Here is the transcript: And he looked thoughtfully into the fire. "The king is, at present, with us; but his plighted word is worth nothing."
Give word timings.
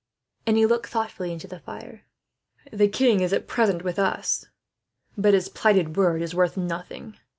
And 0.47 0.57
he 0.57 0.65
looked 0.65 0.87
thoughtfully 0.89 1.31
into 1.31 1.45
the 1.47 1.59
fire. 1.59 2.05
"The 2.73 2.87
king 2.87 3.19
is, 3.19 3.33
at 3.33 3.45
present, 3.47 3.83
with 3.83 3.99
us; 3.99 4.47
but 5.15 5.35
his 5.35 5.47
plighted 5.47 5.95
word 5.95 6.23
is 6.23 6.33
worth 6.33 6.57
nothing." 6.57 7.19